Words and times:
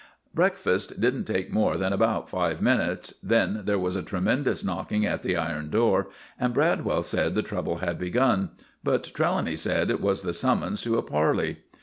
Breakfast 0.33 0.99
didn't 0.99 1.25
take 1.25 1.51
more 1.53 1.77
than 1.77 1.93
about 1.93 2.27
five 2.27 2.59
minutes, 2.59 3.13
then 3.21 3.61
there 3.65 3.77
was 3.77 3.95
a 3.95 4.01
tremendous 4.01 4.63
knocking 4.63 5.05
at 5.05 5.21
the 5.21 5.37
iron 5.37 5.69
door, 5.69 6.09
and 6.39 6.55
Bradwell 6.55 7.03
said 7.03 7.35
the 7.35 7.43
trouble 7.43 7.75
had 7.75 7.99
begun, 7.99 8.49
but 8.83 9.03
Trelawny 9.03 9.55
said 9.55 9.91
it 9.91 10.01
was 10.01 10.23
the 10.23 10.33
summons 10.33 10.81
to 10.81 10.97
a 10.97 11.03
parley. 11.03 11.57